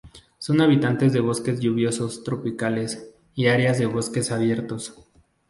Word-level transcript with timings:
Son 0.39 0.61
habitantes 0.61 1.13
de 1.13 1.19
bosques 1.19 1.59
lluviosos 1.59 2.23
tropicales, 2.23 3.11
y 3.35 3.45
áreas 3.49 3.77
de 3.77 3.85
bosques 3.85 4.31
abiertos. 4.31 4.97